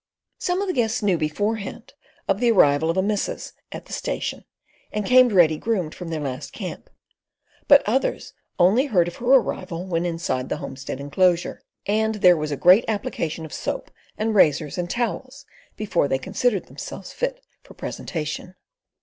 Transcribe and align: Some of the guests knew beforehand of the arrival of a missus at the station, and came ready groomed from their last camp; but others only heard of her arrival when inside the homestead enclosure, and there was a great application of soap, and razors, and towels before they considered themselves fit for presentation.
Some 0.39 0.61
of 0.63 0.67
the 0.67 0.73
guests 0.73 1.03
knew 1.03 1.15
beforehand 1.15 1.93
of 2.27 2.39
the 2.39 2.49
arrival 2.49 2.89
of 2.89 2.97
a 2.97 3.03
missus 3.03 3.53
at 3.71 3.85
the 3.85 3.93
station, 3.93 4.45
and 4.91 5.05
came 5.05 5.29
ready 5.29 5.57
groomed 5.59 5.93
from 5.93 6.07
their 6.07 6.19
last 6.19 6.53
camp; 6.53 6.89
but 7.67 7.83
others 7.87 8.33
only 8.57 8.87
heard 8.87 9.07
of 9.07 9.17
her 9.17 9.27
arrival 9.27 9.85
when 9.85 10.03
inside 10.07 10.49
the 10.49 10.57
homestead 10.57 10.99
enclosure, 10.99 11.61
and 11.85 12.15
there 12.15 12.35
was 12.35 12.49
a 12.49 12.57
great 12.57 12.83
application 12.87 13.45
of 13.45 13.53
soap, 13.53 13.91
and 14.17 14.33
razors, 14.33 14.75
and 14.75 14.89
towels 14.89 15.45
before 15.75 16.07
they 16.07 16.17
considered 16.17 16.65
themselves 16.65 17.13
fit 17.13 17.39
for 17.61 17.75
presentation. 17.75 18.55